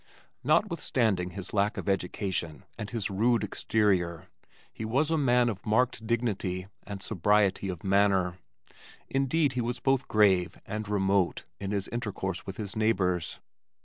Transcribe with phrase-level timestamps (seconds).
[0.43, 4.29] Notwithstanding his lack of education and his rude exterior,
[4.73, 8.39] he was a man of marked dignity and sobriety of manner.
[9.09, 13.39] Indeed he was both grave and remote in his intercourse with his neighbors.